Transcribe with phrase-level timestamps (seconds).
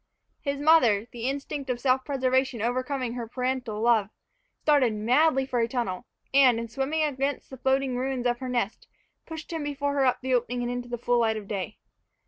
[0.41, 4.09] His mother, the instinct of self preservation overcoming her parental love,
[4.63, 8.87] started madly for a tunnel, and, in swimming against the floating ruins of her nest,
[9.27, 11.77] pushed him before her up the opening and into the full light of day.